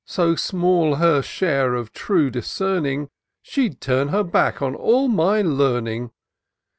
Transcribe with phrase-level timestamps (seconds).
[0.07, 3.11] So small her share of true discerning.
[3.43, 6.09] She turn'd her back on all my learning.